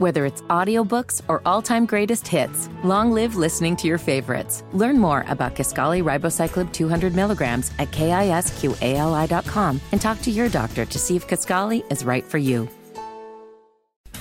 [0.00, 4.64] Whether it's audiobooks or all-time greatest hits, long live listening to your favorites.
[4.72, 10.98] Learn more about Kisqali Ribociclib 200 milligrams at kisqali.com and talk to your doctor to
[10.98, 12.66] see if Kisqali is right for you.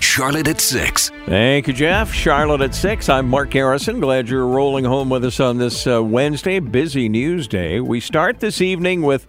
[0.02, 1.12] Charlotte at 6.
[1.28, 2.12] Thank you, Jeff.
[2.12, 3.08] Charlotte at 6.
[3.08, 4.02] I'm Mark Harrison.
[4.02, 7.80] Glad you're rolling home with us on this uh, Wednesday, busy news day.
[7.80, 9.28] We start this evening with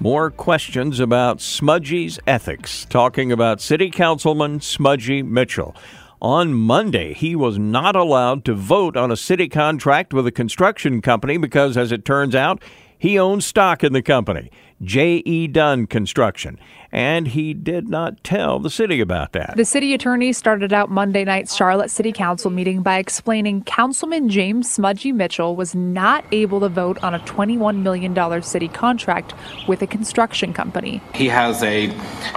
[0.00, 5.76] more questions about Smuggie's ethics, talking about City Councilman Smuggie Mitchell.
[6.22, 11.02] On Monday, he was not allowed to vote on a city contract with a construction
[11.02, 12.62] company because, as it turns out,
[12.98, 14.50] he owns stock in the company.
[14.82, 15.46] J.E.
[15.48, 16.58] Dunn Construction,
[16.90, 19.54] and he did not tell the city about that.
[19.56, 24.74] The city attorney started out Monday night's Charlotte City Council meeting by explaining Councilman James
[24.74, 29.34] Smuggie Mitchell was not able to vote on a $21 million city contract
[29.68, 31.02] with a construction company.
[31.14, 31.94] He has a,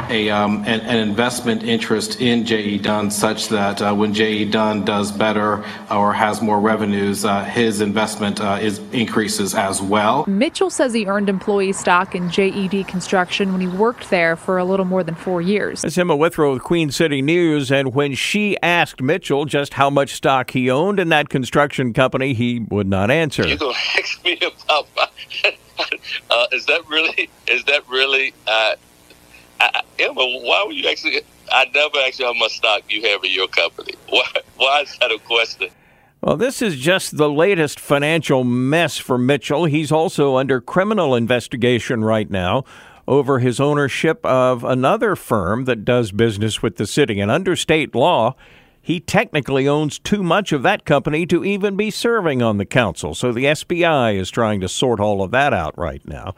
[0.10, 2.80] a um, an, an, investment interest in J.E.
[2.80, 4.52] Dunn such that uh, when J.E.
[4.52, 10.26] Dunn does better or has more revenues, uh, his investment uh, is increases as well.
[10.28, 14.66] Mitchell says he earned employee stock in JED Construction when he worked there for a
[14.66, 15.84] little more than four years.
[15.84, 17.72] That's Emma Withrow with Queen City News.
[17.72, 22.34] And when she asked Mitchell just how much stock he owned in that construction company,
[22.34, 23.48] he would not answer.
[23.48, 25.08] You're going to ask me about my,
[26.32, 28.76] uh, is that really, is that really, uh,
[29.60, 33.24] I, Emma, why would you actually, I never asked you how much stock you have
[33.24, 33.94] in your company.
[34.10, 34.26] Why,
[34.58, 35.70] why is that a question?
[36.24, 39.66] Well, this is just the latest financial mess for Mitchell.
[39.66, 42.64] He's also under criminal investigation right now
[43.06, 47.20] over his ownership of another firm that does business with the city.
[47.20, 48.38] And under state law,
[48.82, 53.14] he technically owns too much of that company to even be serving on the council.
[53.14, 56.36] So the SBI is trying to sort all of that out right now.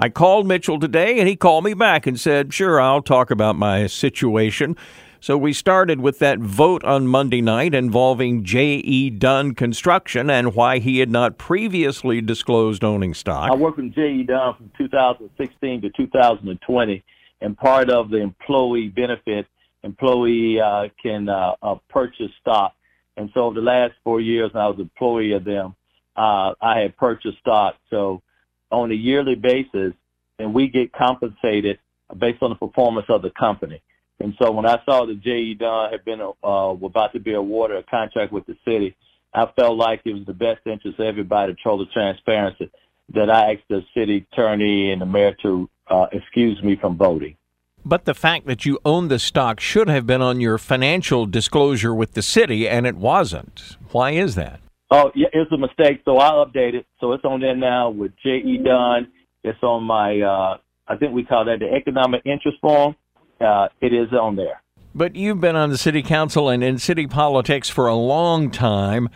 [0.00, 3.54] I called Mitchell today and he called me back and said, Sure, I'll talk about
[3.54, 4.76] my situation.
[5.20, 9.10] So we started with that vote on Monday night involving J.E.
[9.10, 13.50] Dunn Construction and why he had not previously disclosed owning stock.
[13.50, 14.22] I worked with J.E.
[14.22, 17.04] Dunn from 2016 to 2020,
[17.40, 19.46] and part of the employee benefit,
[19.82, 22.74] employee uh, can uh, uh, purchase stock.
[23.16, 25.74] And so the last four years, I was an employee of them.
[26.16, 27.74] Uh, I had purchased stock.
[27.90, 28.22] So
[28.70, 29.94] on a yearly basis,
[30.38, 31.80] and we get compensated
[32.16, 33.82] based on the performance of the company.
[34.20, 35.54] And so when I saw that J.E.
[35.54, 38.96] Dunn had been uh, about to be awarded a contract with the city,
[39.32, 42.70] I felt like it was the best interest of everybody to show the transparency
[43.14, 47.36] that I asked the city attorney and the mayor to uh, excuse me from voting.
[47.84, 51.94] But the fact that you own the stock should have been on your financial disclosure
[51.94, 53.76] with the city, and it wasn't.
[53.92, 54.60] Why is that?
[54.90, 56.02] Oh, yeah, it's a mistake.
[56.04, 56.84] So I updated.
[57.00, 58.58] So it's on there now with J.E.
[58.64, 59.08] Dunn.
[59.44, 62.96] It's on my, uh, I think we call that the economic interest form
[63.40, 64.62] uh, it is on there.
[64.94, 69.08] But you've been on the city council and in city politics for a long time.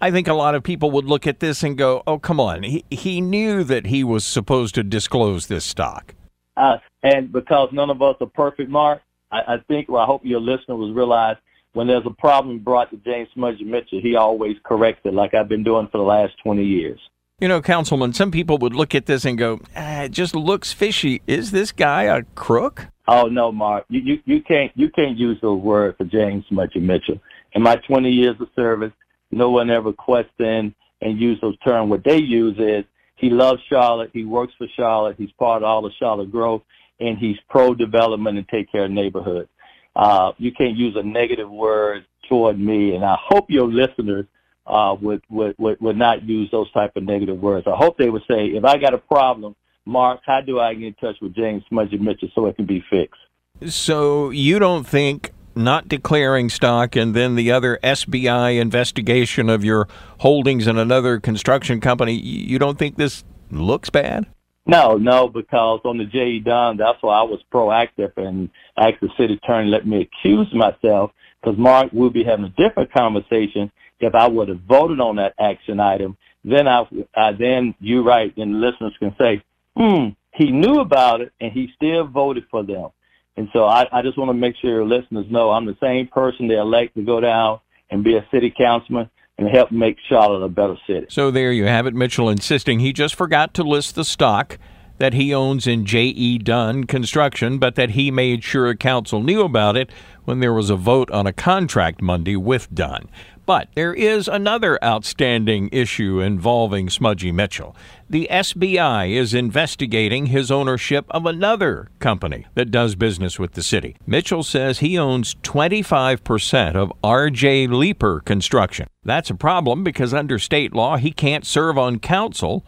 [0.00, 2.62] I think a lot of people would look at this and go, "Oh, come on!
[2.62, 6.14] He he knew that he was supposed to disclose this stock."
[6.56, 10.22] Uh, and because none of us are perfect, Mark, I, I think, well, I hope
[10.24, 11.36] your listener was realize
[11.72, 15.48] when there's a problem brought to James Smuggie Mitchell, he always corrects it, like I've
[15.48, 16.98] been doing for the last 20 years.
[17.40, 20.72] You know, Councilman, some people would look at this and go, ah, "It just looks
[20.72, 22.88] fishy." Is this guy a crook?
[23.06, 26.82] Oh no, Mark, you, you, you can't you can't use those words for James Smuggie
[26.82, 27.20] Mitchell.
[27.52, 28.90] In my 20 years of service,
[29.30, 31.88] no one ever questioned and used those terms.
[31.88, 32.84] What they use is
[33.14, 36.62] he loves Charlotte, he works for Charlotte, he's part of all the Charlotte growth,
[36.98, 39.48] and he's pro development and take care of neighborhoods.
[39.94, 44.26] Uh, you can't use a negative word toward me, and I hope your listeners
[44.68, 47.66] uh, would, would would would not use those type of negative words.
[47.66, 49.54] I hope they would say, if I got a problem
[49.88, 52.84] Mark, how do I get in touch with James Smuggie Mitchell so it can be
[52.90, 53.20] fixed?
[53.66, 59.88] So you don't think not declaring stock and then the other SBI investigation of your
[60.18, 64.26] holdings in another construction company, you don't think this looks bad?
[64.66, 66.40] No, no, because on the J.E.
[66.40, 71.12] Dunn, that's why I was proactive and asked the city attorney let me accuse myself
[71.40, 75.34] because Mark, we'll be having a different conversation if I would have voted on that
[75.38, 76.16] action item.
[76.44, 79.42] Then I, I then you right, and listeners can say,
[79.76, 82.88] hmm, he knew about it and he still voted for them.
[83.36, 86.48] And so I, I just want to make sure listeners know I'm the same person
[86.48, 87.60] they elect to go down
[87.90, 91.06] and be a city councilman and help make Charlotte a better city.
[91.08, 91.94] So there you have it.
[91.94, 94.58] Mitchell insisting he just forgot to list the stock
[94.98, 96.38] that he owns in J.E.
[96.38, 99.90] Dunn Construction, but that he made sure council knew about it
[100.24, 103.08] when there was a vote on a contract Monday with Dunn.
[103.48, 107.74] But there is another outstanding issue involving Smuggie Mitchell.
[108.10, 113.96] The SBI is investigating his ownership of another company that does business with the city.
[114.06, 118.86] Mitchell says he owns 25% of RJ Leeper Construction.
[119.02, 122.66] That's a problem because under state law, he can't serve on council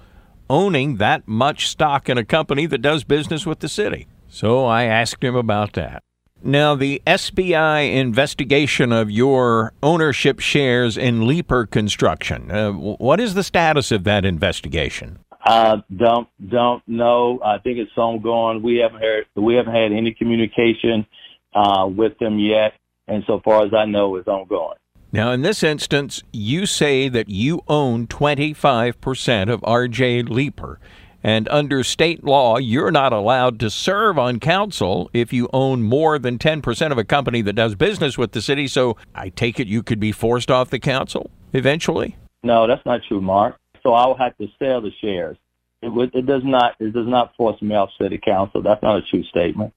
[0.50, 4.08] owning that much stock in a company that does business with the city.
[4.28, 6.02] So I asked him about that.
[6.42, 12.50] Now, the SBI investigation of your ownership shares in Leeper Construction.
[12.50, 15.18] Uh, what is the status of that investigation?
[15.44, 17.40] Uh, don't don't know.
[17.44, 18.62] I think it's ongoing.
[18.62, 19.26] We haven't heard.
[19.36, 21.06] We haven't had any communication
[21.54, 22.72] uh, with them yet,
[23.06, 24.76] and so far as I know, it's ongoing.
[25.12, 30.78] Now, in this instance, you say that you own 25% of RJ Leeper.
[31.22, 36.18] And under state law, you're not allowed to serve on council if you own more
[36.18, 38.66] than 10% of a company that does business with the city.
[38.68, 42.16] So I take it you could be forced off the council eventually?
[42.42, 43.56] No, that's not true, Mark.
[43.82, 45.36] So I will have to sell the shares.
[45.82, 48.62] It, would, it does not it does not force me off city council.
[48.62, 49.72] That's not a true statement.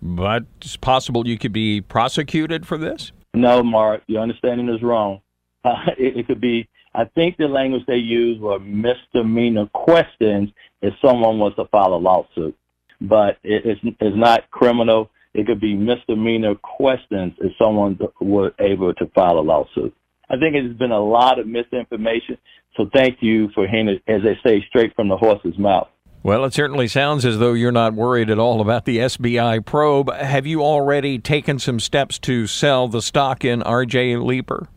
[0.00, 3.12] But it's possible you could be prosecuted for this?
[3.34, 5.20] No, Mark, your understanding is wrong.
[5.64, 10.50] Uh, it, it could be I think the language they used were misdemeanor questions
[10.82, 12.56] if someone was to file a lawsuit.
[13.00, 15.10] But it, it's, it's not criminal.
[15.34, 19.94] It could be misdemeanor questions if someone were able to file a lawsuit.
[20.28, 22.36] I think it has been a lot of misinformation.
[22.76, 25.88] So thank you for hearing it, as they say, straight from the horse's mouth.
[26.24, 30.12] Well, it certainly sounds as though you're not worried at all about the SBI probe.
[30.12, 34.68] Have you already taken some steps to sell the stock in RJ Leeper?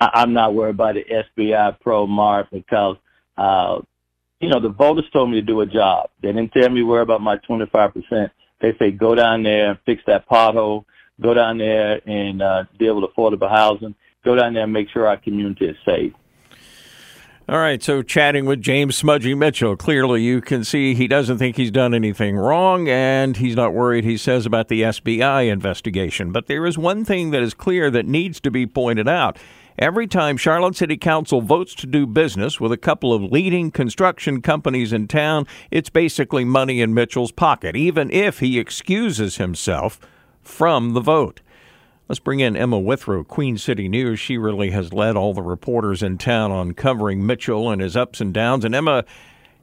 [0.00, 2.96] I, am not worried about the SBI probe, Mark because,
[3.36, 3.80] uh,
[4.40, 6.10] you know, the voters told me to do a job.
[6.22, 8.30] They didn't tell me worry about my 25%.
[8.60, 10.86] They say go down there and fix that pothole.
[11.20, 13.94] Go down there and uh, deal with affordable housing.
[14.24, 16.14] Go down there and make sure our community is safe.
[17.50, 21.56] All right, so chatting with James Smuggie Mitchell, clearly you can see he doesn't think
[21.56, 26.30] he's done anything wrong and he's not worried, he says, about the SBI investigation.
[26.30, 29.36] But there is one thing that is clear that needs to be pointed out.
[29.80, 34.42] Every time Charlotte City Council votes to do business with a couple of leading construction
[34.42, 39.98] companies in town, it's basically money in Mitchell's pocket, even if he excuses himself
[40.40, 41.40] from the vote.
[42.10, 44.18] Let's bring in Emma Withrow, Queen City News.
[44.18, 48.20] She really has led all the reporters in town on covering Mitchell and his ups
[48.20, 48.64] and downs.
[48.64, 49.04] And Emma,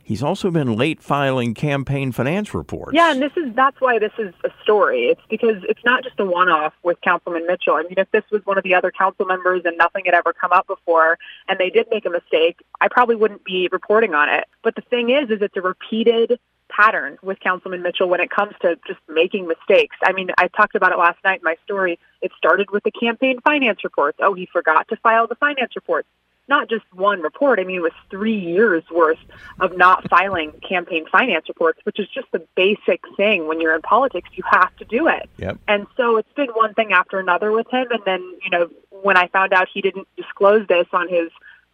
[0.02, 2.94] He's also been late filing campaign finance reports.
[2.94, 5.08] Yeah, and this is that's why this is a story.
[5.08, 7.74] It's because it's not just a one-off with Councilman Mitchell.
[7.74, 10.32] I mean, if this was one of the other council members and nothing had ever
[10.32, 11.18] come up before,
[11.50, 14.46] and they did make a mistake, I probably wouldn't be reporting on it.
[14.64, 18.54] But the thing is, is it's a repeated pattern with Councilman Mitchell when it comes
[18.62, 19.96] to just making mistakes.
[20.04, 22.00] I mean, I talked about it last night in my story.
[22.22, 24.18] It started with the campaign finance reports.
[24.22, 26.08] Oh, he forgot to file the finance reports
[26.48, 27.60] not just one report.
[27.60, 29.19] I mean, it was three years worth
[29.60, 33.81] of not filing campaign finance reports, which is just the basic thing when you're in
[33.81, 34.30] politics.
[34.34, 35.30] You have to do it.
[35.38, 35.58] Yep.
[35.68, 37.88] And so it's been one thing after another with him.
[37.92, 38.69] And then, you know,
[39.02, 41.30] when I found out he didn't disclose this on his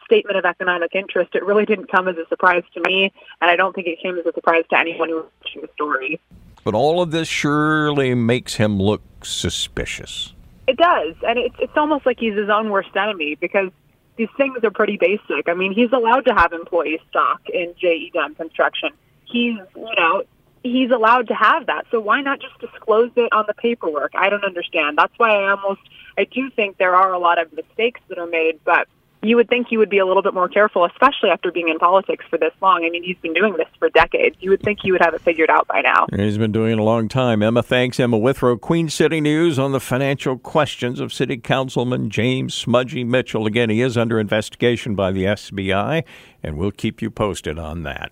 [0.05, 3.11] statement of economic interest, it really didn't come as a surprise to me.
[3.41, 5.69] And I don't think it came as a surprise to anyone who was watching the
[5.73, 6.19] story.
[6.63, 10.33] But all of this surely makes him look suspicious.
[10.67, 11.15] It does.
[11.27, 13.69] And it's, it's almost like he's his own worst enemy because
[14.15, 15.47] these things are pretty basic.
[15.47, 18.91] I mean, he's allowed to have employee stock in JE Dunn Construction.
[19.25, 20.23] He's, you know,
[20.63, 21.85] he's allowed to have that.
[21.91, 24.13] So why not just disclose it on the paperwork?
[24.15, 24.97] I don't understand.
[24.97, 25.81] That's why I almost,
[26.17, 28.87] I do think there are a lot of mistakes that are made, but
[29.23, 31.79] you would think he would be a little bit more careful, especially after being in
[31.79, 32.85] politics for this long.
[32.85, 34.35] I mean, he's been doing this for decades.
[34.39, 36.07] You would think he would have it figured out by now.
[36.15, 37.41] He's been doing it a long time.
[37.41, 37.99] Emma, thanks.
[37.99, 43.45] Emma Withrow, Queen City News on the financial questions of City Councilman James Smuggie Mitchell.
[43.45, 46.03] Again, he is under investigation by the SBI,
[46.41, 48.11] and we'll keep you posted on that.